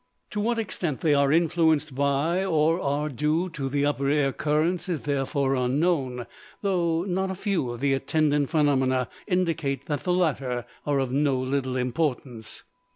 [0.31, 4.89] To what extent they are influenced by or are due to the upper air currents
[4.89, 6.25] is therefore unknown,
[6.63, 11.37] though not a few of the attendant phenomena indicate that the latter are of no
[11.39, 12.63] little importance.